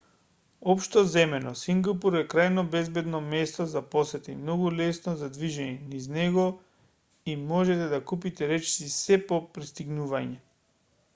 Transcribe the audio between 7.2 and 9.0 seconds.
и можете да купите речиси